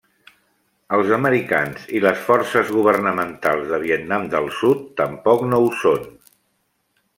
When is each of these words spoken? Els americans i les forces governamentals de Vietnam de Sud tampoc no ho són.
Els 0.95 1.11
americans 1.17 1.83
i 1.99 2.01
les 2.05 2.23
forces 2.29 2.71
governamentals 2.79 3.69
de 3.75 3.81
Vietnam 3.85 4.27
de 4.33 4.43
Sud 4.63 4.83
tampoc 5.03 5.47
no 5.53 5.63
ho 5.67 5.71
són. 5.85 6.13